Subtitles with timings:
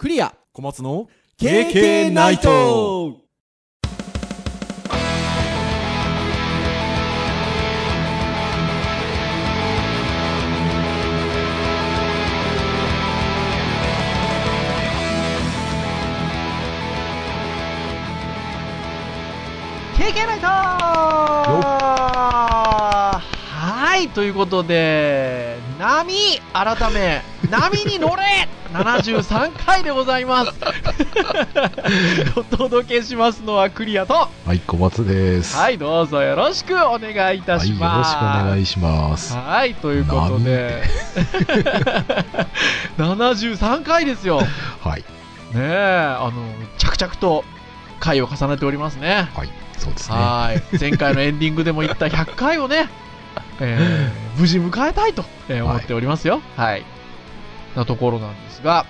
[0.00, 0.34] クリア。
[0.54, 3.18] 小松の KK ナイト。
[19.98, 20.46] 経験ナイト
[23.50, 25.49] はい、ということで、
[25.80, 28.22] 波改め、波に乗れ
[28.74, 30.52] !73 回でございます。
[32.36, 35.56] お届けしますのはクリアと、はい、小松です。
[35.56, 38.10] はい、どうぞよろしくお願いいたはい、しよろます。
[38.10, 39.34] しくお願いします。
[39.34, 40.82] はい、ということで、
[42.98, 44.42] 73 回ですよ。
[44.42, 44.48] ね
[44.84, 45.04] はい、
[45.54, 46.32] え、あの、
[46.76, 47.42] 着々と
[48.00, 49.30] 回を重ねておりますね。
[49.34, 50.16] はい、そうですね。
[50.16, 50.78] はい。
[50.78, 52.90] 前回のエンディングでも言った100回をね、
[53.60, 56.40] えー無事迎えたいと、えー思っておりますよ。
[56.56, 56.84] はい。
[57.76, 58.86] なところなんですが、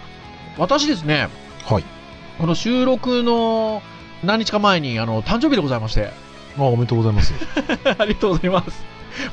[0.58, 1.28] 私ですね、
[1.64, 1.84] はい。
[2.38, 3.82] この収録の
[4.22, 6.10] 何日か前に、あの、誕生日でございまして、
[6.58, 7.34] あ、おめでとうございます。
[7.98, 8.84] ありがとうございます。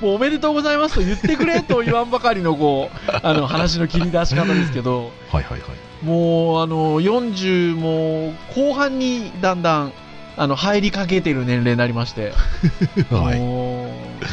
[0.02, 6.06] もうおめでとうございますと言ってくれと言わんばかりの、こう、 あの、話の切り出し方ですけど、はいはいはい。
[6.06, 9.94] もう、あの、40も後半にだんだん、
[10.36, 12.34] あの、入りかけてる年齢になりまして、
[13.10, 13.40] はい。
[13.40, 13.67] もう、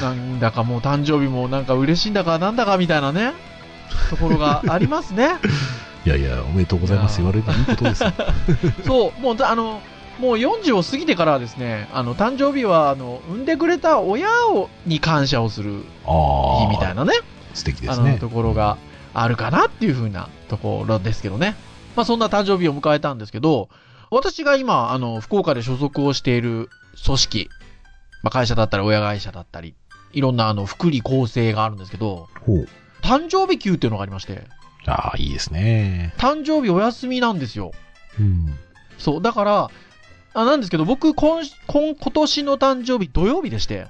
[0.01, 3.33] なんだかもう誕生日もなんか嬉しいんだかなんだかみたいなね、
[4.11, 5.37] ところがありますね。
[6.05, 7.19] いやいや、おめでとうございます。
[7.19, 8.05] 言われるといいことです？
[8.05, 8.13] よ。
[8.85, 9.81] そう、もうあの、
[10.19, 15.71] もう40を過ぎてからはですね、あの、誕生日は、あの、産んでくれた親をに感謝をする。
[15.73, 17.15] 日みたいなね、
[17.55, 18.19] 素敵ですね。
[18.21, 18.77] ところが
[19.15, 21.57] あるかなっていう風なところですけどね。
[21.97, 23.69] まあ、そんな誕生日を迎えたんですけど、
[24.11, 26.69] 私が今、あの、福岡で所属をしている
[27.05, 27.49] 組織、
[28.23, 29.75] まあ、会社だったり親会社だったり、
[30.15, 32.29] いろんなあの、福利厚生があるんですけど。
[33.03, 34.45] 誕生日給っていうのがありまして、
[34.87, 36.15] ああ、いいですね。
[36.19, 37.73] 誕生日お休みなんですよ。
[38.19, 38.59] うん。
[38.99, 39.71] そう、だから、
[40.35, 43.87] あなんですけど、僕、今、今、今年の誕生日土曜日でして、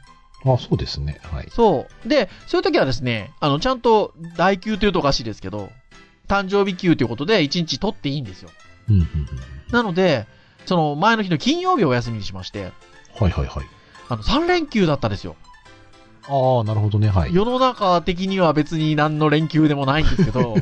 [0.47, 1.21] あそうですね。
[1.23, 1.49] はい。
[1.51, 2.09] そう。
[2.09, 5.71] で、そういう時はですね、あの、ちゃんと代休というとおかしいですけど、
[6.29, 8.51] 誕生日休ということで1日取っていいんですよ。
[8.91, 9.09] うんうんうん。
[9.73, 10.27] なので、
[10.67, 12.73] その前の日の金曜日をお休みにしまして、
[13.15, 13.67] はいはいはい。
[14.09, 15.37] あの、3連休だったんですよ。
[16.29, 17.09] ああ、なるほどね。
[17.09, 17.35] はい。
[17.35, 20.57] 世の中的には別に何の連休でもないんですけど、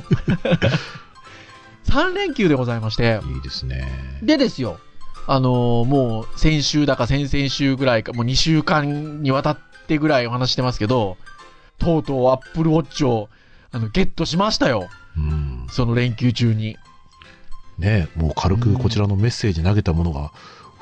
[1.87, 3.87] 3連休でございまして、いいですね。
[4.23, 4.78] でですよ、
[5.27, 11.17] あのーもう先週だか先々週ぐらいか、もう2週間にわたってぐらいお話してますけど、
[11.79, 13.29] とうとう Apple Watch を
[13.71, 14.89] あのゲットしましたよ。
[15.17, 15.67] うん。
[15.71, 16.77] その連休中に。
[17.79, 20.31] ねもう軽くこちらのメッセージ投げたものが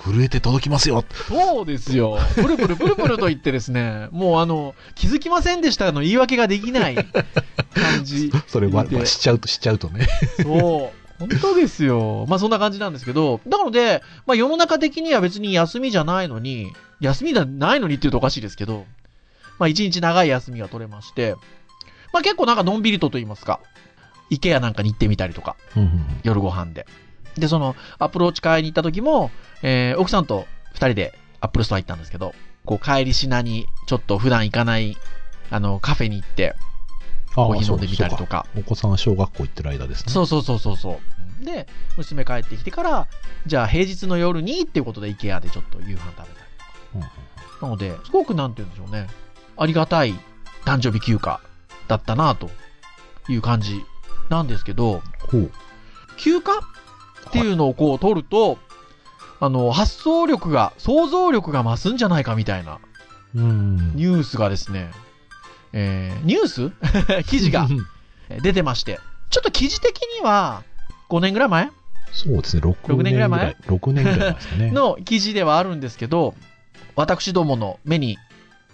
[0.03, 1.05] 震えて届きますよ。
[1.29, 2.19] そうですよ。
[2.35, 8.33] プルプルプルプルと言ってですね、もうあの、気づきませんでしたの言い訳ができない感じ。
[8.49, 10.09] それは、まあしちゃうと、しちゃうとね。
[10.43, 11.01] そう。
[11.19, 12.25] 本当ですよ。
[12.29, 18.87] まあそんな感じなんですけど、なので、まあ世の中的には別に休みじゃないのに、休みじゃないのにって言うとおかしいですけど、
[19.59, 21.35] まあ一日長い休みが取れまして、
[22.15, 23.61] まあ結構なんかのんびりとと言いますか、
[24.31, 26.87] イケアなんかに行ってみたりとか、うんうんうん夜ご飯で。
[27.37, 29.31] で、その、アプローチ買いに行った時も、
[29.63, 34.97] えー奥さんと二人でアップルストア行ったんですけど、こう帰りしなにちょっと普段行かない、
[35.51, 36.55] あの、カフェに行って、
[37.33, 38.47] あコーヒー飲んでみたりとか。
[38.57, 40.13] お子さんは小学校行ってる間ですね。
[40.13, 41.01] そうそうそうそうそ
[41.41, 41.45] う。
[41.45, 43.09] で、娘帰ってきてから、
[43.47, 46.41] じゃあ平日の夜にっていうことで IKEA でちょっと夕飯食べたりとか。
[46.97, 47.31] うん
[47.61, 49.07] なので、すごくなんて言うんでしょうね。
[49.59, 50.15] ありがたい
[50.65, 51.41] 誕生日休暇
[51.89, 52.51] だったなと
[53.29, 53.83] いう感じ
[54.31, 55.03] なんですけど。
[56.17, 56.55] 休暇
[57.29, 58.59] っていうのをこう取ると、
[59.41, 62.79] あの、発想力が、想像力が増すんじゃないかみたいな
[63.35, 63.95] うん。
[63.95, 64.91] ニュースがですね、
[65.73, 66.73] えー、ニュース？
[67.25, 67.69] 記事が
[68.43, 68.99] 出てまして、
[69.31, 70.63] ちょっと記事的には、
[71.09, 71.71] 5年ぐらい前？
[72.13, 73.41] そうですね、6 6年ぐらい前？
[73.41, 74.71] 前 ?6 年ぐらい前ですかね。
[74.73, 76.35] の記事ではあるんですけど、
[76.97, 78.19] 私どもの目に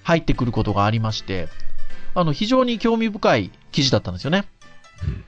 [0.02, 1.48] 入ってくることがありまして、
[2.14, 4.46] あの、非常に興味深い記事だったんですよね。
[5.04, 5.24] うん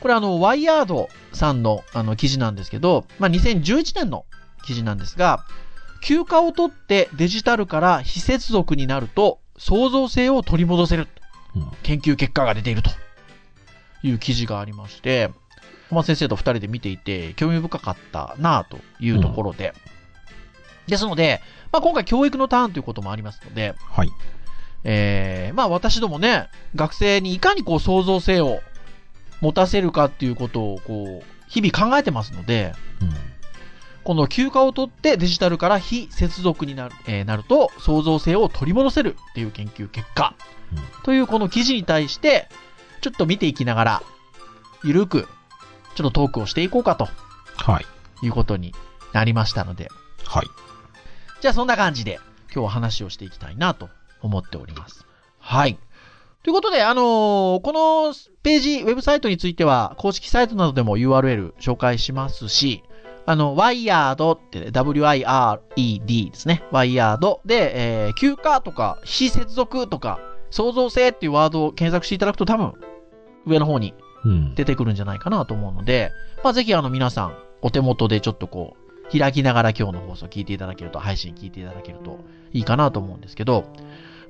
[0.00, 4.26] これあの、ワイヤードさんのあの記事なんですけど、まあ、2011年の
[4.64, 5.44] 記事なんですが、
[6.00, 11.08] 休暇を取ってデジタルから非接続になると創造性を取り戻せる。
[11.56, 12.90] うん研究結果が出ていると
[14.02, 15.30] いう記事がありまして、
[15.88, 19.72] 小松先生と二人で見ていて興味深かったなというところで、
[20.88, 21.40] ですので、
[21.72, 24.10] まあ、今回教育のターンということもありますので、はい。
[24.84, 28.60] えー、まあ私どもね、学生にいかにこう創造性を
[29.44, 33.10] 持たせるかっていうことをこう、日々考えてますので、うん
[34.04, 40.34] この休暇を取ってデジタルから非接続になる,、えーなると創造性を取り戻せるっていう研究結果、
[40.72, 42.50] うんというこの記事に対して
[43.00, 44.02] ちょっと見ていきながら
[44.82, 45.26] ゆるく
[45.94, 47.08] ちょっとトークをしていこうかと
[47.56, 47.86] はい。
[48.26, 48.74] いうことに
[49.14, 49.88] なりましたので、
[50.26, 50.46] はい。
[51.40, 52.20] じゃあそんな感じで
[52.52, 53.88] 今日は話をしていきたいなと
[54.20, 55.06] 思っております。
[55.38, 55.78] はい。
[56.44, 62.82] ということで、あのーこのページ、ウェブサイトについては、公式サイトなどでも URL 紹介しますし、
[63.24, 66.62] あの、Wired ってね、W-I-R-E-D ですね。
[66.70, 70.20] Wired で、えー休暇とか、非接続とか、
[70.50, 72.74] 創造性っていうワードを検索していただくと多分、
[73.46, 73.94] 上の方に
[74.26, 74.54] うん。
[74.54, 76.12] 出てくるんじゃないかなと思うので、
[76.42, 78.76] まあ、ぜひあの皆さん、お手元でちょっとこ
[79.10, 82.18] う、開きながら今日の放送聞いていただけると、配信聞いていただけると
[82.52, 83.64] いいかなと思うんですけど、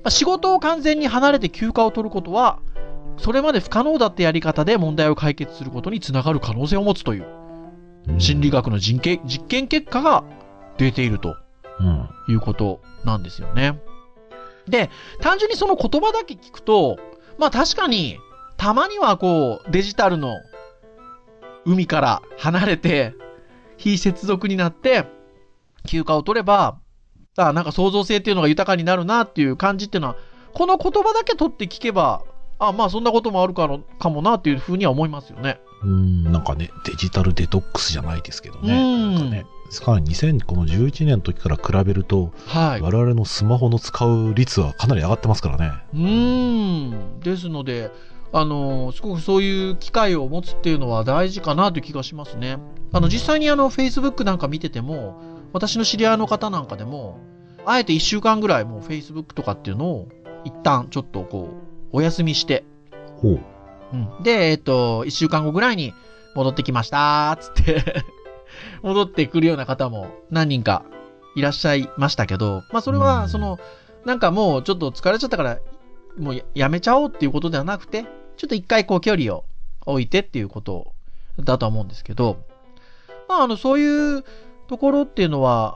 [0.05, 2.59] まあ、仕事を完全に離れて休暇を取ることは、
[3.17, 7.25] それまで不可能だったやり方で問題を解決することにつながる可能性を持つという
[8.19, 10.23] 心理学の実験実験結果が
[10.77, 11.35] 出ていると
[11.79, 12.09] うん。
[12.29, 13.81] いうことなんですよね。
[14.67, 14.91] で、
[15.21, 16.99] 単純にその言葉だけ聞くと、
[17.39, 18.19] まあ確かに、
[18.57, 20.35] たまにはこう、デジタルの
[21.65, 23.15] 海から離れて、
[23.77, 25.05] 非接続になって、
[25.87, 26.77] 休暇を取れば、
[27.37, 30.15] あなんか創造性っていうのが豊かになるなっていう感じっていうのは、
[30.53, 32.23] この言葉だけ取って聞けば、
[32.59, 35.59] あまあそんなこともあるかのかもなっていうふうには思いますよね。
[35.83, 38.73] うん、なんかね、デジタルデトックスじゃないですけどね。
[38.73, 39.45] うんなんかね。
[39.69, 42.81] さらに2000、この11年の時から比べると、はい。
[42.81, 45.71] 我々のスマホの使う率はかなり上がってますからね。
[45.93, 47.19] うーん。
[47.19, 47.91] ですので、
[48.31, 52.57] あの、すごくそういう機会を持つっていうのは大事かなという気がしますね。
[52.93, 57.17] あの、実際にあの、Facebook なんか見てても、私の知り合いの方なんかでも、
[57.65, 60.09] あえて1週間ぐらいもう Facebook とかっていうのを、
[60.43, 61.49] 一旦ちょっとこ
[61.93, 62.65] う、お休みして、
[63.21, 63.39] ほう。
[63.93, 64.21] うん。
[64.21, 65.93] で、えっと、1週間後ぐらいに
[66.35, 68.03] 戻ってきました、つって、
[68.83, 70.83] 戻ってくるような方も何人か
[71.37, 73.57] いらっしゃいましたけど、まあそれは、うんその、
[74.03, 75.59] なんかもうちょっと疲れちゃったから、
[76.17, 78.03] もうややめちゃおうっていうことではなくて、
[78.35, 79.45] ちょっと一回こう距離を
[79.85, 80.91] 置いてっていうこと
[81.39, 82.43] だとは思うんですけど、
[83.29, 84.25] まああの、そういう
[84.67, 85.75] ところっていうのは、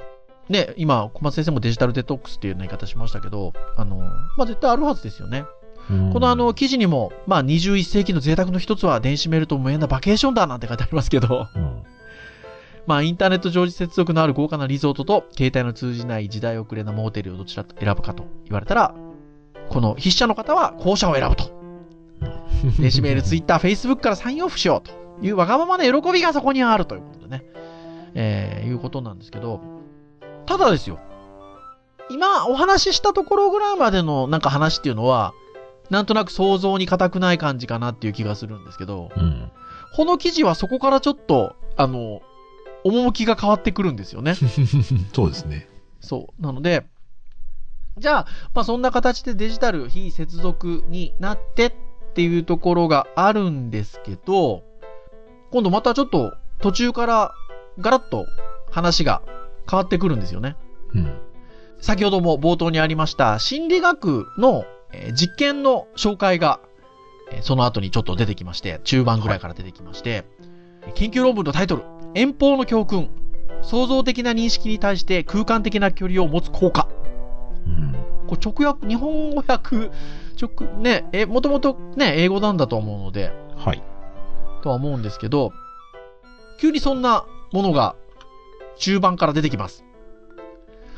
[0.49, 3.97] ね、今、小松先生もデジタルデトックスっていう言い方しましたけど、あの、
[4.35, 5.45] まあ絶対あるはずですよね。
[5.89, 11.83] うんこのあの、記事にも、まあ、21世紀の贅沢の一つは電子メールと無縁なバケーションだなんて書いてありますけど、うん。
[12.85, 18.93] まあ、インターネット常時接続のある豪華なリゾートと、携帯の通じない時代遅れなモーテルをどちら選ぶかと言われたら、
[19.69, 21.59] この筆者の方は後者を選ぶと。
[22.79, 24.91] 電子メール、ツイッター、フェイスブックからサインオフしようと
[25.25, 27.43] いうわがままな喜びがそこにあるということでね、
[28.21, 29.61] えー、いうことなんですけど、
[30.45, 30.99] ただですよ、
[32.09, 35.33] 今お話ししたところぐらいまでのなんか話っていうのは、
[35.89, 39.51] なんとなく想像に難くない感じかなっていう気がするんですけど、うん。
[39.95, 42.21] この記事はそこからちょっと、あの、
[42.83, 44.35] 趣が変わってくるんですよね。
[45.15, 45.69] そうですね。
[46.01, 46.41] そう。
[46.41, 46.85] なので、
[47.97, 51.73] じゃあ、まあそんな形でデジタル非接続になってっ
[52.15, 54.63] ていうところがあるんですけど、
[55.51, 57.33] 今度またちょっと途中から
[57.79, 58.25] ガラッと
[58.71, 59.21] 話が
[59.69, 60.55] 変わってくるんですよね。
[60.93, 61.17] うん。
[61.79, 66.59] 先ほども冒頭にありました心理学のえー実験の紹介が
[67.31, 70.25] えーその後にちょっと出てきまして、中盤ぐらいから出てきまして、
[70.95, 71.83] 研究論文のタイトル、
[72.15, 73.09] 遠方の教訓、
[73.61, 76.87] 創造的な認識に対して空間的な距離を持つ効果。
[77.67, 77.93] うん。
[78.27, 79.91] これ直訳、日本語訳、
[80.41, 83.83] 直、ね、え、もともとね、英語なんだと思うので、はい。
[84.63, 85.51] とは思うんですけど、
[86.59, 87.95] 急にそんなものが
[88.77, 89.83] 中盤から出てきます。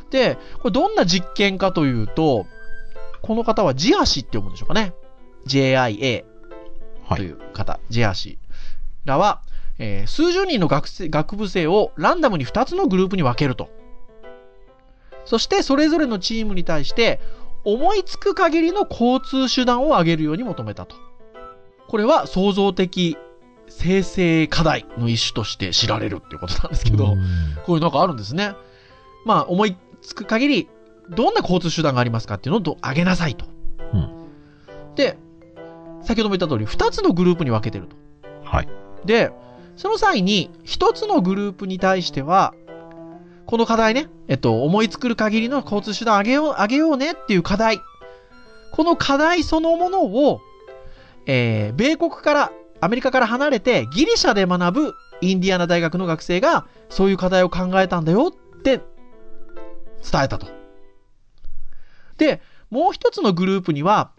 [0.10, 2.46] で、これどんな実験かというと、
[3.22, 4.94] この方はジアシって読むんでしょうかね。
[5.48, 6.26] JIA
[7.08, 7.18] はい。
[7.18, 8.38] という方、ジアシ
[9.06, 9.42] らは、
[9.80, 13.70] えー数十人の学生学部生をランダムに2つのグループに分けると。
[15.26, 17.20] そして、それぞれのチームに対して、
[17.64, 20.96] 思いつく限りの交通手段を挙げるように求めたと。
[21.88, 23.18] これは創造的
[23.72, 27.22] 生成課題の一種として知られるっていうことなんですけど、うん
[27.66, 28.54] こういうのがあるんですね。
[29.26, 30.70] まあ、思いつく限り、
[31.10, 33.46] どんな交通手段がありますかっていうのをど挙げなさいと。
[33.94, 34.12] うん
[34.96, 35.18] で、
[36.04, 37.96] 先ほども言った通り、2つのグループに分けてると。
[38.44, 38.68] はい。
[39.06, 39.32] で、
[39.78, 42.54] その際に、1つのグループに対しては、
[43.46, 47.82] この課題ね、えっと、思いつく限りの交通手段あげよう、あげようねっていう課題。
[48.72, 50.42] この課題そのものを、
[51.26, 52.52] えー、米国から、
[52.82, 58.82] アメリカから離れて、ギリシャで学ぶインディアナ大学の学生が、そういう課題を考えたんだよって、
[60.12, 60.48] 伝えたと。
[62.18, 64.12] で、もう一つのグループには、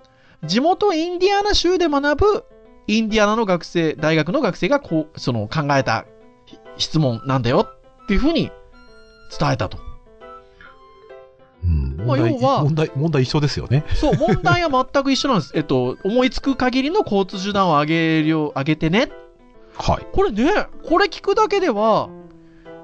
[0.45, 2.45] 地元インディアナ州で学ぶ
[2.87, 6.05] インディアナの学生、大学の学生がこう、その考えた
[6.79, 7.67] 質問なんだよ
[8.05, 8.53] っていうふうに
[9.39, 9.92] 伝えたと。
[11.65, 13.85] うんまあ要は問題、問題一緒ですよね。
[13.95, 15.53] そう、問題は全く一緒なんです。
[15.55, 19.11] えっと、思いつく限りの交通手段を上げるよ、上げてね。
[19.79, 20.07] はい。
[20.13, 22.09] これね、これ聞くだけでは、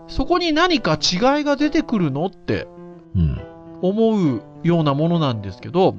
[0.06, 2.66] そこに何か違いが出てくるのって
[3.16, 3.40] うん。
[3.82, 5.96] 思うようなものなんですけど、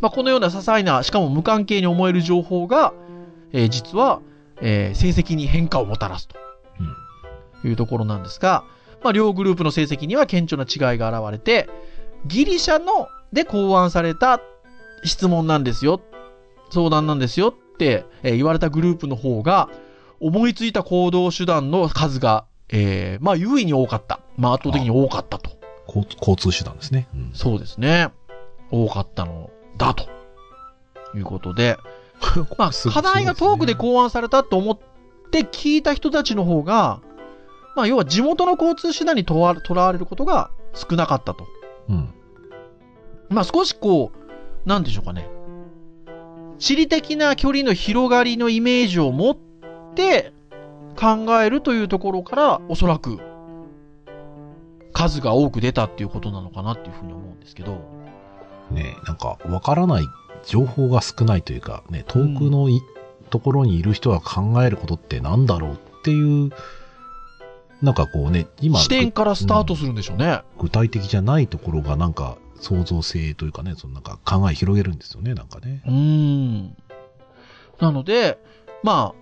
[0.00, 2.92] まあ、このような些細な、しかも無関係に思える情報が、
[3.52, 4.20] えー実は、
[4.60, 6.36] えー成績に変化をもたらすと
[7.66, 8.64] いうところなんですが、
[9.02, 11.68] まあ、両グループの成績には顕著な違いが現れて、
[12.26, 14.40] ギリシャので考案された
[15.04, 16.00] 質問なんですよ、
[16.70, 19.68] 相談なんですよって、えー言われたグループの方が、
[20.20, 24.20] 思いついた行動手段の数が、えーまあ、優位に多かった。
[24.36, 25.52] まあ、圧倒的に多かったと。
[25.86, 27.08] 交交通手段ですね。
[27.14, 27.30] うん。
[27.34, 28.08] そうですね。
[28.70, 30.08] 多かったのだと。
[31.14, 31.78] いうことで、
[32.58, 34.78] まあ、す課題が遠くで考案されたと思っ
[35.30, 37.00] て聞いた人たちの方が、
[37.78, 41.46] まあ、要は地元の交通手段にとらわれることが少なかったと。
[41.88, 42.12] うん。
[43.28, 45.28] まあ、少しこう、なんでしょうかね。
[46.58, 49.36] 地理的な距離の広がりのイメージを持っ
[49.94, 50.32] て
[50.96, 53.20] 考えるというところから、おそらく
[54.92, 57.78] 数が多く出たっていうことなのかなっていうふうに思うんですけど。
[58.72, 60.04] ねなんか、わからない
[60.44, 62.82] 情報が少ないというか、ね、遠くのい、
[63.30, 66.50] ところにいる人が考えることってなんだろうっていう、
[67.82, 70.42] なんかこうね、今、視点からスタートするんでしょうね。
[70.58, 75.82] 具体的じゃないところがなんか創造性というかね、そのなんか考え広げるんですよね、なんかね。
[75.86, 76.76] うーん。
[77.80, 78.38] なので、
[78.82, 79.14] ま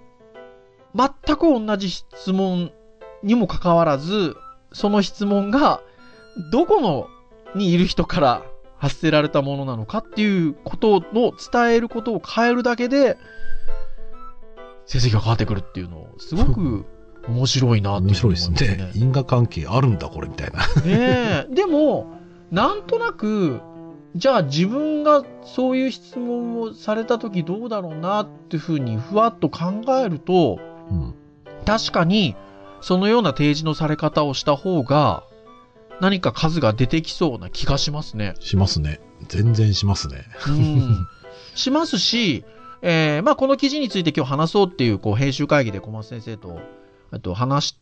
[0.94, 2.72] あ、全く同じ質問
[3.22, 4.36] にもかかわらず、
[4.72, 5.82] その質問が、
[6.50, 7.08] どこの
[7.54, 8.42] にいる人から
[8.78, 13.18] 発せられたものなのかっていうことの伝えることを変えるだけで、
[14.86, 16.86] 成績が変わってくるっていうのを、すごく
[17.28, 18.50] 面白いなっていう面白いです。
[18.50, 18.90] ね。
[18.94, 20.58] 因果関係あるんだ、これ、みたいな。
[20.82, 21.54] ねえ。
[21.54, 22.06] でも、
[22.50, 23.60] なんとなく、
[24.14, 30.58] じゃあ自分がそういう質問をされた時どうだろうなっていうふうにふわっと考えると、
[30.90, 31.14] うん。
[31.66, 32.34] 確かに
[32.80, 35.24] そのような提示のされ方をした方が
[36.00, 38.34] 何か数が出てきそうな気がしますね。
[38.40, 39.00] しますね。
[39.28, 40.24] 全然しますね。
[40.48, 41.06] うん。
[41.54, 42.44] しますし、
[42.80, 46.58] えーまあこの記事について今日話そうっていうこう編集会議で小松先生と、
[47.12, 47.78] えっと話し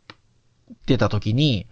[0.87, 1.67] てた時に、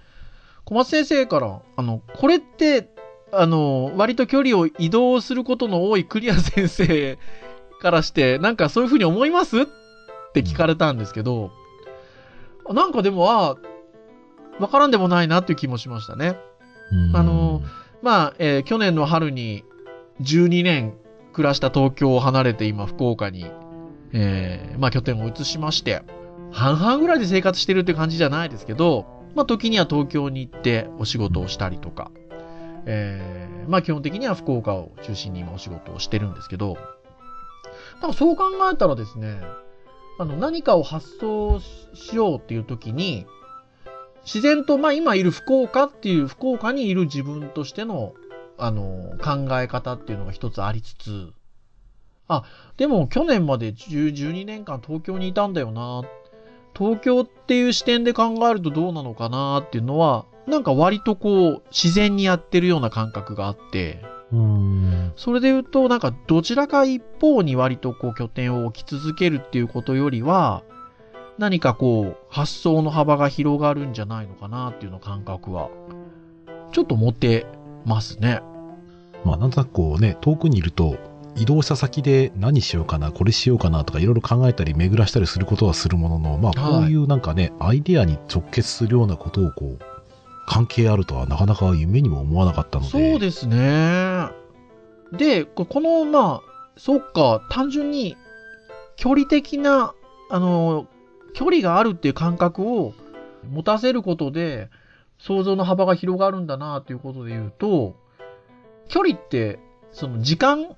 [0.65, 2.89] 小松先生から、あの、これって、
[3.33, 7.19] あの、割と距離を移動することの多いクリア先生
[7.81, 9.63] からして、なんかそういうふうに思います？
[9.63, 9.65] っ
[10.35, 11.51] て聞かれたんですけど、
[12.69, 13.57] なんかでも、あ
[14.61, 16.37] わからんでもないなっていう気もしましたね。
[16.91, 17.63] うんあの、
[18.03, 19.65] まあ、えー去年の春に
[20.21, 20.95] 12年
[21.33, 23.47] 暮らした東京を離れて今福岡に、
[24.13, 26.03] えーまあ拠点を移しまして、
[26.53, 32.11] 半々ぐらいで生活してるって感じじゃないですけど、まあ時には東京に行ってお仕事をしたりとか、
[32.87, 36.77] えーまあ基本的には福岡を中心に今お仕事をしてるんですけど、
[38.01, 39.41] なんかそう考えたらですね、
[40.19, 41.61] あの何かを発想
[41.95, 43.27] しようっていう時に、
[44.25, 48.15] 自然と、まあ今いる福岡っていう、福岡にいる自分としての、
[48.57, 51.33] あの、考え方っていうのが一つありつつ、
[52.29, 52.45] あ、
[52.77, 56.03] でも去年まで10 12年間東京にいたんだよな。
[56.77, 64.03] 東京っていう視点で考えるとどうなのかなっていうのは、なんか割とこう、自然にやってるような感覚があって、
[64.33, 65.13] うん。
[65.15, 70.63] それで言うと、なんかどちらか一方に割とこう拠点を置き続けるっていうことよりは、
[71.39, 75.71] 何かこう発想の幅が広がるんじゃないのかなっていうの感覚は、
[76.73, 77.47] ちょっと持って
[77.85, 78.41] ますね。
[79.25, 80.97] まあ、なんとなくこうね、遠くにいると、
[81.35, 89.79] 移動した先で何しようかな、これしようかなとかいろいろ考えたり巡らしたりすることはするものの、まあ、はいこういうなんかね、アイデアに直結するようなことをこう、
[90.47, 92.91] 関係あるとはなかなか夢にも思わなかったので。
[92.91, 94.29] そうですね。
[95.13, 98.17] で、ここの、まあ、そっか、単純に
[98.97, 99.95] 距離的な、
[100.31, 100.87] あの、
[101.35, 102.95] 距離があるっていう感覚を
[103.51, 104.69] 持たせることで、
[105.19, 107.95] 想像の幅が広がるんだなっていうことで言うと、
[108.89, 109.59] 距離って、
[109.93, 110.75] その時間、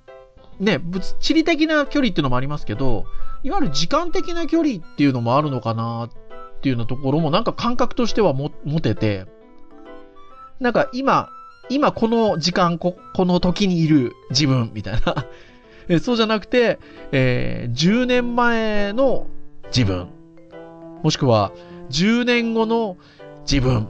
[0.60, 3.06] ね、物地理的な距離っていうのもありますけど、
[3.42, 9.26] いわゆる時間的な距離っていうのもあるのかなっていうようなところもなんか感覚としてはも持てて、
[10.60, 11.28] なんか今、
[11.68, 15.26] 今この時間、ここの時にいる自分みたいな。
[16.00, 16.78] そうじゃなくて、
[17.12, 19.26] えー10年前の
[19.66, 20.08] 自分。
[21.02, 21.52] もしくは
[21.90, 22.96] 10年後の
[23.40, 23.88] 自分。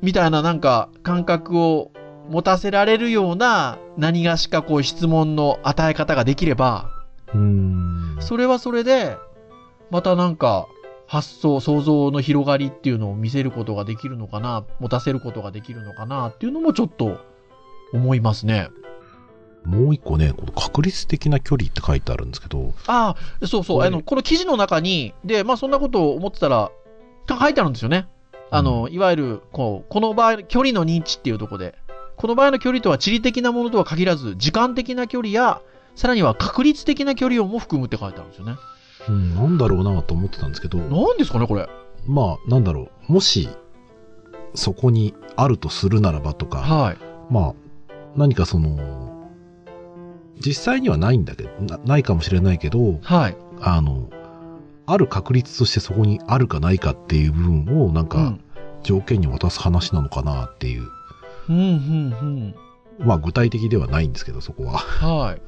[0.00, 1.90] みたいななんか感覚を
[2.28, 6.90] 持たせられるような何がしかこう質問の与え方ができれば、
[7.32, 8.16] うーん。
[8.20, 9.16] それはそれで、
[9.90, 10.66] またなんか、
[11.06, 17.18] 発想、想像の広がりっていうのを見せることができるのかな、持たせることができるのかなっていうのもちょっと
[17.92, 18.68] 思いますね。
[19.64, 26.70] もう一個ね、この確率的な距離って書いてあるんですけど、ああ、そうそう、あの、この記事の中に、で、まあそんなことを思ってたら、
[27.28, 28.08] 書いてあるんですよね。
[28.50, 31.74] あの、いわゆる、こう、この場合、距離の認知っていうところで、
[32.16, 35.60] この場合の距離とは地理的なものとは限らず、時間的な距離や、
[35.94, 38.56] さらには確率的な距離をも含むって書いてあるんですよね。
[39.08, 41.68] うん、なんだろうなと思ってたんですけど、なんですかね、これ。
[42.06, 43.12] まあ、なんだろう。
[43.12, 43.48] もし、
[44.54, 46.96] そこにあるとするならばとか、はい。
[47.30, 47.54] まあ、
[48.16, 49.28] 何かその、
[50.44, 53.36] 実際にはないんだけど、なないかもしれないけど、はい。
[53.60, 54.08] あの、
[54.86, 58.40] ある確率としてそこにあるかないかっていう部分をなんかうん。
[58.84, 60.82] 条件に渡す話なのかなっていう。
[60.82, 60.88] うん、
[61.48, 62.54] うん、
[62.98, 64.80] まあ具体的ではないんですけど、そこは。
[65.02, 65.18] うん。
[65.18, 65.42] はい。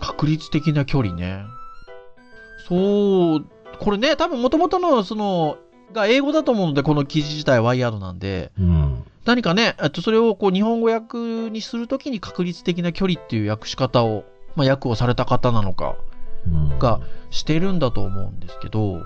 [0.00, 1.44] 確率的な距離ね。
[2.68, 3.44] そう、
[3.78, 5.58] これね、多分元々の、その、
[5.92, 9.04] が英語だと思うので、この記事自体はワイヤードなんで、うん。
[9.24, 14.24] 何かね、えっと、それをこう日本語訳にするときに確率的な距離っていう訳し方を、
[14.56, 15.96] まあ、訳をされた方なのか
[16.46, 17.00] うんが
[17.30, 19.02] してるんだと思うんですけど、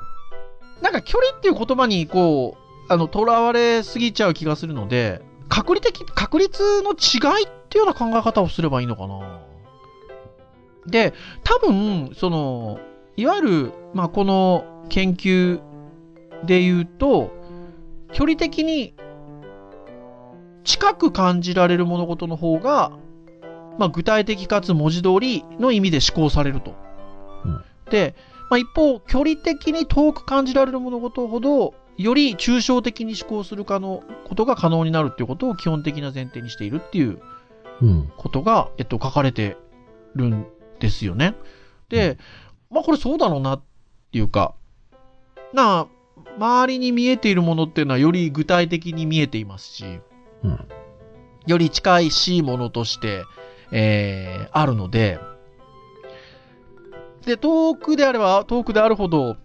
[0.80, 9.42] なんか距離っていう言葉にこう、あの、囚われすぎちゃう気がするので、確率的、確率の違いっていうような考え方をすればいいのかな。
[10.86, 11.12] で、
[11.44, 12.80] 多分、その、
[13.18, 15.60] いわゆる、まあ、この研究
[16.46, 17.30] で言うと、
[18.14, 18.94] 距離的に
[20.64, 22.90] 近く感じられる物事の方が、
[23.78, 26.74] まあ、具体的かつ文字通りの意味で思考されると。
[27.44, 28.14] うんで、
[28.48, 37.20] まあ、一方、距離的に遠く感じられる物事ほど、より抽象的に思考するかのことが可能になるっていうことを基本的な前提にしているっていう
[37.80, 38.12] うん。
[38.16, 39.56] ことが、えっと、書かれて
[40.14, 40.46] るん
[40.78, 41.34] ですよね。
[41.88, 42.16] で、
[42.70, 43.62] まあこれそうだろうなっ
[44.12, 44.54] ていうか、
[45.52, 45.86] なあ、
[46.38, 49.84] 周りに見えているものっていうのはより具体的に見えていますし、
[50.44, 50.68] うん。
[51.46, 53.24] より近いしいものとして、
[53.72, 55.18] えー、あるので、
[57.26, 59.36] で、遠くであれば遠くであるほど、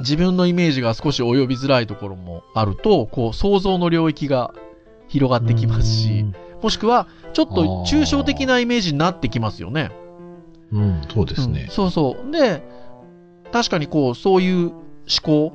[0.00, 4.54] 自分のイメージが少し及びづらいところもあると、こう、想像の領域が
[5.08, 6.26] 広がってきますし、
[6.62, 9.90] もしくは、ちょっと抽象的なイメージになってきますよね。
[10.72, 10.82] うん。
[10.82, 11.70] うん、そうですねうん。
[11.70, 12.30] そうそう。
[12.30, 12.62] で、
[13.52, 14.82] 確かにこう、そういう思
[15.22, 15.52] 考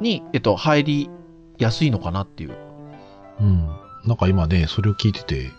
[0.00, 1.10] に、えっと、入り
[1.58, 2.56] やすいのかなっていう。
[3.40, 3.68] うん。
[4.04, 5.50] なんか今ね、それを聞いてて、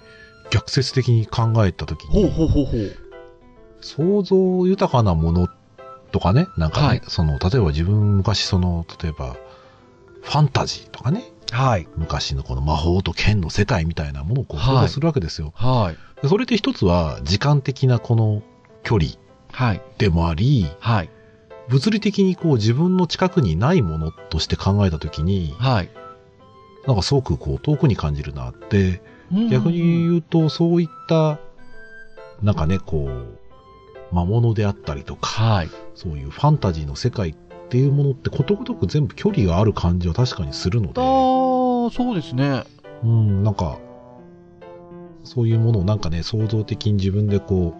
[0.49, 2.67] 逆説的に考えたときに、うほうほう。
[3.81, 5.47] 想像豊かなもの
[6.11, 9.35] とかね、なんかね、はいその、例えば自分昔その、例えば、
[10.21, 11.87] ファンタジーとかね、はい。
[11.95, 15.53] 昔のこの魔法と剣の世界みたいなものをこうはい想像するわけですよ。
[15.55, 16.21] はい。
[16.21, 18.41] でそれって一つは時間的なこの
[18.83, 19.11] 距離
[19.51, 19.81] はい。
[19.97, 21.09] でもあり、はい。
[21.69, 25.89] 物理的にこう自分の近くにないものとして考えたときに、はい。
[26.85, 29.01] なんかすごくこう遠くに感じるなって、
[29.49, 31.39] 逆に言うとそういった、
[32.41, 33.39] なんかね、こう、
[34.11, 35.69] 魔物であったりとか、はい。
[35.95, 37.35] そういうファンタジーの世界っ
[37.69, 42.63] ていうものってことごとく全部距離がある感じは確かにするので、ああ、そうですね。
[43.03, 43.77] うん、なんか、
[45.23, 47.75] そういうものをなんかね、創造的に自分でこ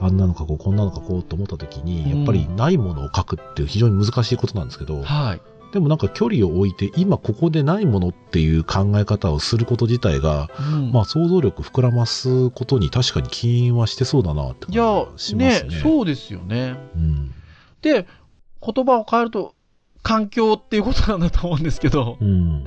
[0.00, 5.40] う、あんなのかこう、こんなのかこうと思った時に、やっぱりないものを書くって非常に難しいことなんですけど、はい。
[5.72, 15.70] でもなんか距離を置いて、今ここでないものっていう考え方をすること自体が、うんまあ想像力膨らますことに確かに起因はしてそうだなっていや感じがしますね。
[15.70, 16.76] ね、そうですよね。
[16.94, 17.34] うん。
[17.80, 18.06] で、
[18.64, 19.54] 言葉を変えると、
[20.02, 22.64] 環境っていうことなんだと思うんですけど、うん。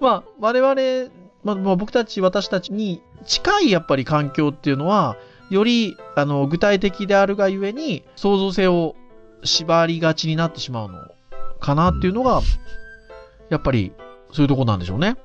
[0.00, 1.10] まあ、我々、
[1.44, 5.16] まあ、まあ僕たち、私たちに近いやっぱり環境っていうのは、
[5.50, 8.96] より、あの、具体的であるがゆえに、創造性を
[9.44, 11.13] 縛りがちになってしまうの
[11.64, 12.40] かなっていうのが、
[13.50, 13.92] やっぱり、
[14.32, 15.16] そういうとこなんでしょうね。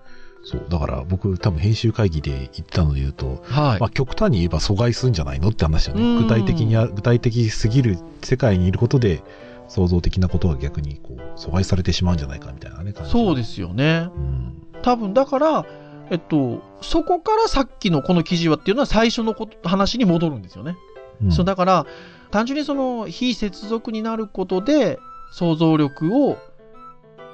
[0.43, 0.65] そう。
[0.69, 3.79] だから僕多分編集会議で言ったので言うと、はい。
[3.79, 6.23] まあ極端に言えば阻害するんじゃないのって話だうんね。
[6.23, 9.23] 具体的にあ、具体的すぎる世界にいることで、
[9.67, 12.93] 創造的なことが逆にこう、阻害されてしまうんじゃないかみたいなね。
[13.03, 14.09] そうですすよね。
[14.15, 14.63] うん。
[14.81, 15.65] 多分、だから、
[16.09, 20.75] えっと、そこからさっきのこの記事はっていうのは最初のこと話に戻るんですよね。
[21.23, 21.85] うんそうだから、
[22.31, 24.99] 単純にその非接続になることで
[25.31, 26.37] 想像力を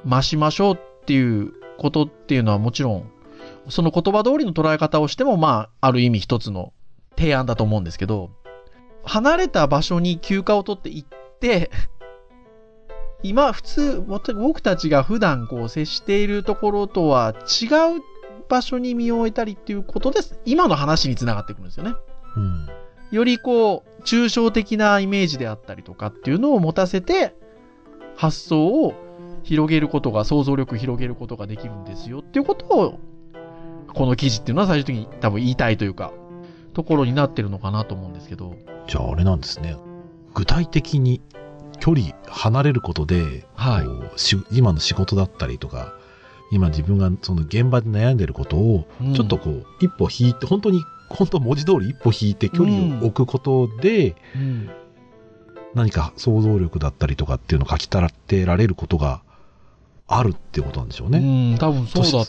[0.05, 3.11] 増しましょうっていうことっていうのはもちろん、
[3.69, 6.73] その言葉通りの捉え方をしても、まあ、ある意味一つの
[7.17, 8.31] 提案だと思うんですけど、
[9.03, 11.07] 離れた場所に休暇を取って行っ
[11.39, 11.71] て、
[13.23, 17.65] 今、普通、僕たちが普段こう接しているところとは違
[17.97, 18.01] う
[18.47, 20.39] 場所に身を置いたりっていうことです。
[20.45, 21.95] 今の話につながってくるんですよね。
[22.35, 22.67] うん。
[23.11, 27.35] よりこう、抽象的なイメージであったりとかっていうのを持たせて、
[28.15, 28.93] 発想を
[29.43, 32.99] 広げることが、想像力を広げることができるんですよっていうことを、
[33.93, 36.11] この記事っていうのは最終的に多分言いたいというか、
[36.73, 38.55] ところになってるのかなと思うんですけど。
[38.87, 39.77] じゃああれなんですね。
[40.33, 41.21] 具体的に
[41.79, 43.85] 距離離れることで、はい
[44.51, 45.93] 今の仕事だったりとか、
[46.51, 54.69] 今自分がその現場で悩んでることを、うんちょっとこう、一歩引いて、本当に、本当文字通り一歩引いて距離を置くことで、うん
[55.75, 59.21] 何か想像力だったりとかっていうのを書き立てられることが
[60.07, 61.19] あるってことなんでしょうね。
[61.19, 62.25] うん、多分そうだ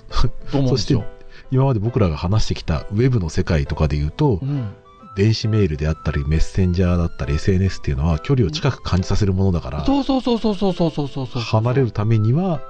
[0.50, 1.04] と思うんですよ。
[1.50, 4.74] 今まで僕らが話してきたウェブの世界とかで言うと、うん
[5.16, 11.42] 電子メールであったり、メッセンジャーだったり、SNS っていうのは距離を近く感じさせるものだから、そうそうそうそうそうそうそうそうそう。
[11.42, 12.60] 離れるためには、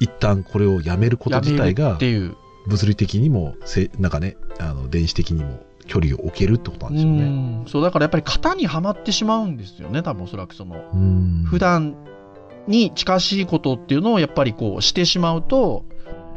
[0.00, 1.96] 一旦これをやめること自体が。
[2.68, 7.22] 物理的にもせなんかねあの電子的にも距離を置けるってことなんでしょうね。
[7.22, 7.64] うん。
[7.66, 11.44] そうだからやっぱり型にはまってしまうんですよね多分おそらくそのうん。
[11.48, 11.96] 普段
[12.68, 15.84] に近しいことっていうのをやっぱりこうしてしまうと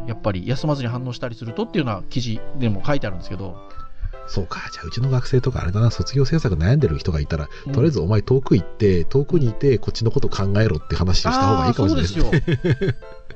[0.08, 3.56] やっぱり休まずに反応したりするとっていうような記事でも書いてあるんですけど。
[4.28, 4.62] そうか。
[4.72, 7.74] じゃあうちの学生とかあれだな卒業制作悩んでる人がいたら、うん。
[7.74, 12.26] とりあえずお前遠く行って遠くにいてこっちのこと考えろって話をした方がいいかもしれないですね。
[12.26, 12.94] あーそうですよ。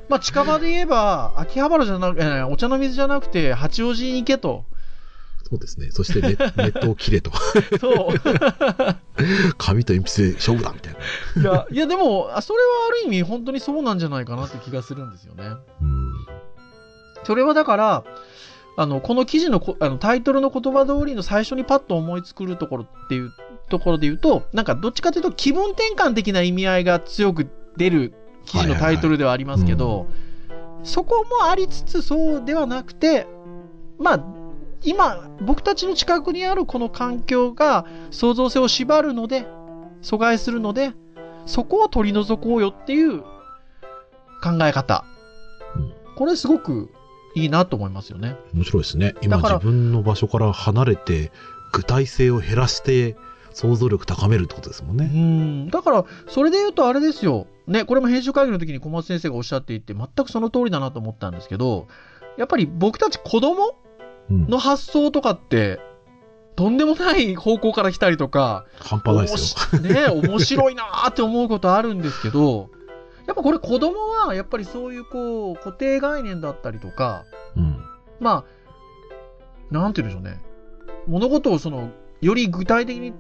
[0.08, 4.64] まあ近場で言えば秋葉原じゃなく、えーお茶の水じゃなくて八王子に行けと
[5.48, 5.92] そうですね。
[5.92, 7.32] そしてネネットを切れと。
[7.80, 8.20] そう
[9.58, 10.96] 紙と鉛筆で勝負だみたい
[11.36, 11.42] な。
[11.42, 15.44] いやいやでもあそれはある意味本当にそうなんじゃないかなって気がするんですよね
[15.82, 16.14] うん
[17.26, 18.04] それはだから、
[18.78, 23.32] あの、この記事のこあのタイトルの言葉通りの最初にパッと思いつくるところっていう
[23.70, 28.14] ところで言うと、なんかどっちかというと気分転換的な意味合いが強く出る
[28.46, 30.08] 記事のタイトルではありますけど、
[30.84, 33.28] そこもありつつそうではなくて、
[33.98, 34.35] まあ、
[34.86, 39.46] 今、僕たちの近くにあるこの環境が創造性を縛るので、
[40.02, 40.94] 阻害するので、
[41.46, 43.22] そこを取り除こうよっていう
[44.42, 45.04] 考え方。
[45.76, 46.90] うんこれすごく
[47.36, 48.38] いいなと思いますよね。
[48.54, 49.16] 面白いですね。
[49.22, 51.32] 今自分の場所から離れて
[51.74, 53.18] 具体性を減らして
[53.52, 55.08] 想像力高めるってことですもんうね。
[55.08, 55.70] ん。
[55.70, 57.48] だから、それで言うとあれですよ。
[57.68, 61.88] ね、これも編集会議の時に小松先生がおっしゃっていて、全くその通りだなと思ったんですけど、
[62.38, 63.85] やっぱり僕たち子供うん
[64.30, 65.80] の発想とかって、
[66.56, 69.82] とんでもない方向から来たりとか、半端ないですよ。
[69.82, 72.70] ね、面白いなーって思うことあるんですけど、
[73.28, 77.26] やっぱこれ子供はやっぱりそういうこう固定概念だったりとか、
[77.58, 77.78] うん。
[78.20, 78.46] ま
[79.72, 80.42] あ、なんて言うんでしょうね。
[81.08, 81.90] 物事をその、
[82.22, 83.14] より具体的に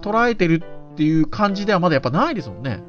[0.00, 2.82] 捉えてるっていう感じではまだやっぱないですもんね。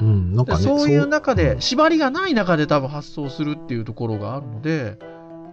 [0.00, 0.34] うん。
[0.34, 0.62] なんかね。
[0.62, 4.98] そういう中で、うん縛りがない中で多分発想するっていうところがあるので、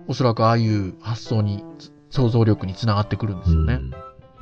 [0.09, 1.63] おそらくああいう発想に、
[2.09, 3.75] 想像力につながってくるんですよね。
[3.75, 3.97] うんね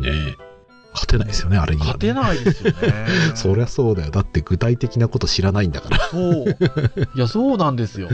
[0.06, 0.48] え
[0.94, 1.94] 勝てないですよね、あれには、ね。
[1.94, 2.78] 勝てないですよね。
[3.36, 4.10] そりゃそうだよ。
[4.10, 6.00] だって具体的なこと知らないんだから。
[6.10, 6.58] そう。
[7.16, 8.10] いや、そうなんですよ。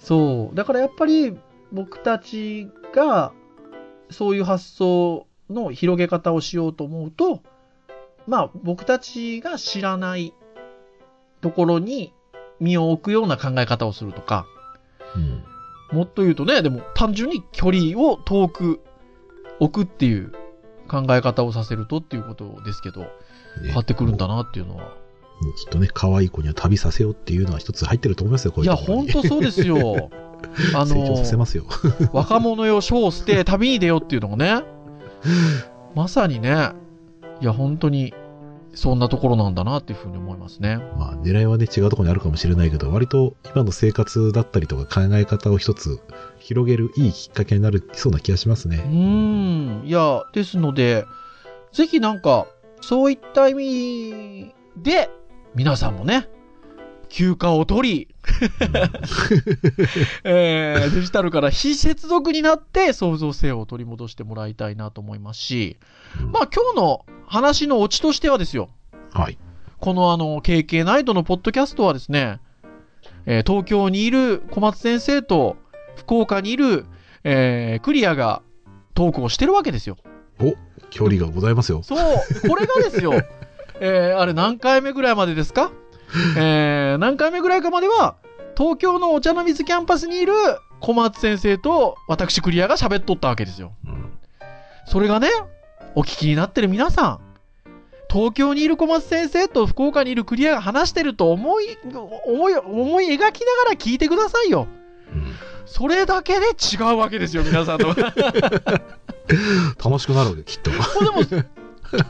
[0.00, 0.56] そう。
[0.56, 1.36] だからやっぱり
[1.70, 3.32] 僕たちが
[4.10, 7.42] そういう発想の広げ方をしようと思うと、
[8.26, 10.32] まあ僕たちが知らない
[11.40, 12.12] ところに
[12.58, 14.46] 身を置くような考え方をするとか、
[15.14, 15.44] うん。
[15.92, 18.80] もっと言うとね、でも単純に距離を遠く
[19.60, 20.32] 置くっていう
[20.88, 23.08] 考え方をさせるとっていうことですけど、ね
[23.64, 24.94] 変わってくるんだなっていうのは。
[25.56, 30.10] きっとね、可愛い子には旅させようっていうのは一つ入ってると思いますよ、こういや、いうところにほんとそうですよ。
[30.74, 31.64] あの成長させますよ。
[32.12, 34.62] 若者よ、書を捨て、旅に出ようっていうのもね、
[35.94, 36.70] まさにね、
[37.40, 38.14] いや、本当に、
[38.76, 40.76] そんなところなんだなっていうふうに思いますね。
[40.98, 45.98] まあ、狙いはね、違うところにあるかもしれないけど、割と今の生活だったりとか考え方を一つ
[46.38, 48.76] 広げるいいきっかけになるそうな気がしますうね。
[48.76, 49.86] ーん。
[49.86, 51.06] いや、ですので、
[51.72, 52.46] ぜひなんか、
[52.82, 55.08] そういった意味で、
[55.54, 56.28] 皆さんもね、
[57.08, 58.14] 休暇を取り、
[60.24, 65.76] えーデジタルから非接続になって創造性を取り戻してもらいたいなと思いますし、
[66.20, 68.68] うんまあ今日の話のオチとしてはですよ、
[69.12, 69.38] はい。
[69.78, 72.40] このあの、KK ナイトのポッドキャストはですね、
[73.26, 75.56] えー東京にいる小松先生と
[75.96, 76.86] 福岡にいる、
[77.24, 78.42] えークリアが
[78.94, 79.96] トークをしてるわけですよ。
[80.40, 80.54] お、
[80.90, 81.82] 距離がございますよ。
[81.82, 81.98] そう、
[82.48, 83.12] これがですよ、
[83.80, 85.70] えーあれ何回目ぐらいまでですか？
[86.36, 88.16] えー何回目ぐらいかまでは、
[88.56, 90.32] 東京のお茶の水キャンパスにいる
[90.80, 93.72] 小松先生と私クリアが喋っとったわけですよ。
[93.86, 94.12] うん
[94.88, 95.28] それがね、
[95.96, 97.20] お聞きになってる皆さん、
[98.08, 101.76] 東京にいる小松先生と福岡にいるクリアが話してると思い、
[102.24, 103.32] 思い、思い描きなが
[103.70, 104.68] ら聞いてくださいよ。
[105.12, 105.34] うん
[105.66, 107.88] それだけで違うわけですよ、皆さんと。
[109.84, 110.70] 楽しくなるわけ、きっと。
[111.04, 111.44] でも、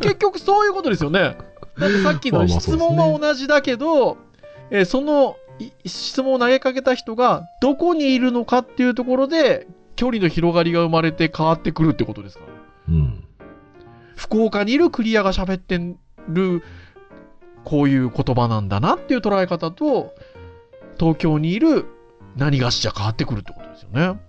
[0.00, 1.38] 結局そういうことですよね。
[1.78, 4.18] だってさっきのまあまあ質問は同じだけど、
[4.70, 12.44] えーそのい質問を投げかけた人がどこにいるのかっていうところで、距離の広がりが生まれて変わってくるってことですか？
[12.44, 12.94] ら。
[12.94, 13.24] うん。
[14.16, 15.80] 福岡にいるクリアが喋って
[16.28, 16.62] る
[17.64, 20.14] こういう言葉なんだなっていう捉え方と、
[21.00, 21.86] 東京にいる
[22.36, 24.20] 何がしじゃ変わってくるってことですよね。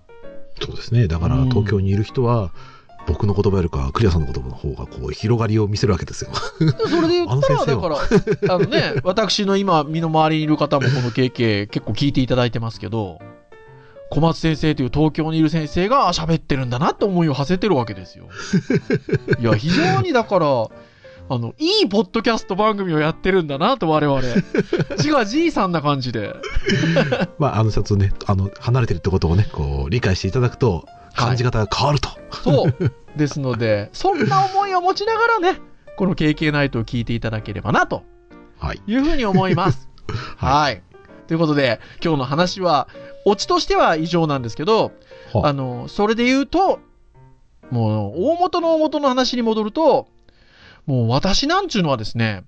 [0.61, 1.07] そうですね。
[1.07, 2.53] だからうん東京にいる人は、
[3.07, 6.31] 僕の言葉よりか、クリアさんの言葉の方が、こう、広がりを見せるわけですよ。
[6.59, 13.19] でそれで言ったら、だから、あのね、 私の今、身の回りにいる方もこの経験結構聞いていただいてますけど、
[14.09, 18.27] 小松先生という東京にいる先生があ喋ってるんだなって思いを馳せてるわけですよ。
[19.39, 20.47] いや、非常にだから、
[21.29, 24.21] あの、いいポッドキャスト番組をやってるんだなと我々。
[24.97, 26.35] 自画自賛な感じで。
[27.37, 30.85] まあ、あの、ちょっとね、あの、離れてるってことをね、こう、理解していただくと、
[31.17, 32.09] 感じ方が変わると。
[32.31, 32.93] そう。
[33.17, 35.59] ですので、 そんな思いを持ちながらね、
[35.97, 38.03] この KK ナイトを聞いていただければなと
[38.59, 38.81] はい。
[38.87, 39.89] いうふうに思います。
[40.37, 40.81] ははい。
[41.27, 42.87] ということで、今日の話は、
[43.25, 44.93] オチとしては以上なんですけど、
[45.33, 46.79] はあの、それで言うと、
[47.69, 50.07] もう、大元の大元の話に戻ると、
[50.85, 52.43] もう私なんちゅうのはですね、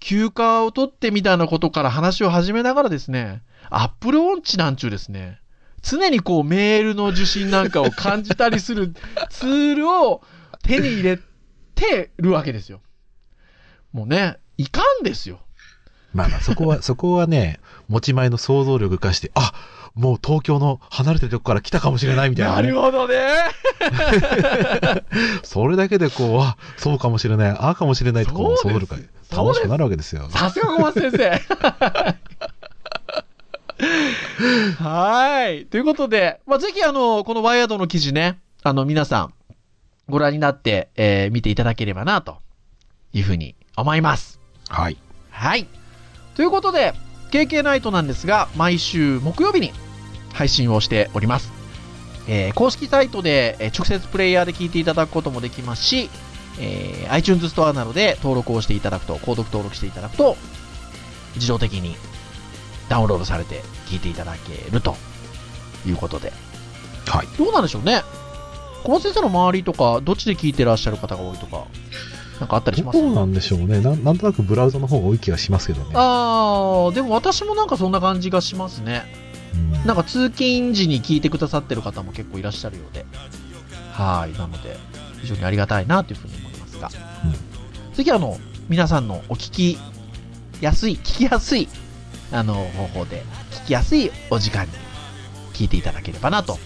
[0.00, 5.38] 休暇を取ってみたいなことから話を始めながらですね、アップルウォンチなんちゅうですね、
[5.82, 8.94] 常にこうメールの受信なんかを感じたりする
[9.30, 10.22] ツールを
[10.62, 11.18] 手に入れ
[11.74, 12.80] てるわけですよ。
[13.92, 15.40] もうね、いかんですよ。
[16.14, 19.52] まあまあ、そこは、 そこはね、持ち前の想像力化して、あ
[19.94, 22.62] もう東京の離れてるとこから来たかもしれないみたいな、ね。
[22.62, 23.14] なるほどね。
[25.44, 29.00] それだけでこう、あ、そうかもしれない、ああかもしれないとこう、想像力が
[29.36, 30.28] 楽しくなるわけですよ。
[30.30, 31.42] さすが小松先生。
[34.78, 35.66] はい。
[35.66, 39.34] ということで、まあ、ぜひあの、このワイヤードの記事ね、あの、皆さん、
[40.08, 42.38] ご覧になって、えー見ていただければな、と
[43.12, 44.40] いうふうに思います。
[44.68, 44.96] はい。
[45.30, 45.66] はい。
[46.36, 46.94] ということで、
[47.30, 49.72] KK ナイトなんですが、毎週木曜日に
[50.32, 51.52] 配信をしております。
[52.28, 56.08] えー公式サイトで、えー直接プレイヤーで聞いていただくこともできますし、
[56.60, 60.36] えー iTunes ストアなどで登録をしていただくと、購読登録していただくと、
[61.34, 61.96] 自動的に
[62.92, 64.96] ダウンロードされて聞いていただけると
[65.86, 66.30] いうことで。
[67.06, 67.26] はい。
[67.38, 68.02] どうなんでしょうね
[68.84, 71.64] 小松先生の周りとか、どっちで聞いてらっしゃる方が多いとか、
[72.38, 73.00] なんかあったりします？
[73.00, 73.96] どうなんでしょうねな。
[73.96, 75.92] なんとなくブラウザの方が多い気がしますけどね。
[75.94, 79.04] あー、でも私もなんかそんな感じがしますね。
[79.54, 83.06] うんなんか通勤時に聞いてくださってる方も結構いらっしゃるようで。
[83.92, 84.38] はい。
[84.38, 84.76] なので、
[85.22, 86.90] 非常にありがたいなというふうに思いますが。
[87.94, 89.78] 次あの、皆さんのお聞き
[90.60, 91.68] やすい、聞きやすい、
[92.32, 94.72] あの、方法で、聞きやすいお時間に
[95.52, 96.58] 聞いていただければなと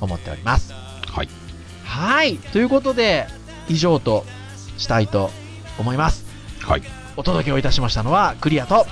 [0.00, 0.72] 思っております。
[0.72, 1.28] はい。
[1.84, 2.38] はい。
[2.38, 3.26] ということで、
[3.68, 4.24] 以上と
[4.76, 5.30] したいと
[5.78, 6.26] 思います。
[6.60, 6.82] はい。
[7.16, 8.84] お届けをいたしましたのは、クリアと、は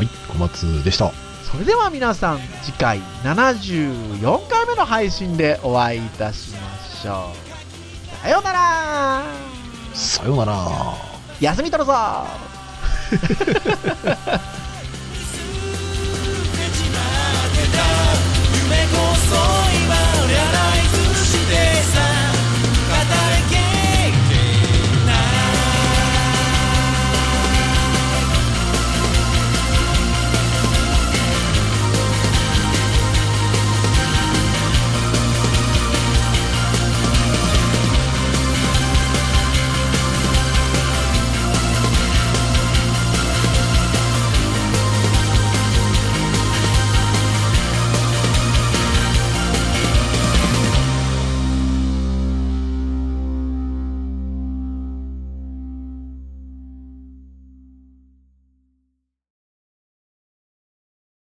[0.00, 0.06] い。
[0.28, 1.12] 小松でした。
[1.52, 7.34] それでは皆さん次回74回目の配信でお会いいたしましょう
[8.22, 9.22] さようなら
[9.92, 10.66] さようなら。
[11.40, 11.92] 休み取るぞ